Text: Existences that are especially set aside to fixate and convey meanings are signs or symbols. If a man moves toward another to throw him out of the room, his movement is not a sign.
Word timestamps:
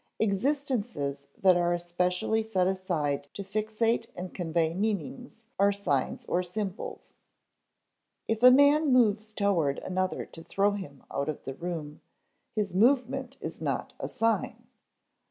Existences 0.17 1.27
that 1.37 1.55
are 1.55 1.73
especially 1.73 2.41
set 2.41 2.65
aside 2.65 3.27
to 3.35 3.43
fixate 3.43 4.07
and 4.15 4.33
convey 4.33 4.73
meanings 4.73 5.43
are 5.59 5.71
signs 5.71 6.25
or 6.25 6.41
symbols. 6.41 7.13
If 8.27 8.41
a 8.41 8.49
man 8.49 8.91
moves 8.91 9.31
toward 9.31 9.77
another 9.77 10.25
to 10.25 10.43
throw 10.43 10.71
him 10.71 11.03
out 11.11 11.29
of 11.29 11.43
the 11.43 11.53
room, 11.53 12.01
his 12.55 12.73
movement 12.73 13.37
is 13.41 13.61
not 13.61 13.93
a 13.99 14.07
sign. 14.07 14.65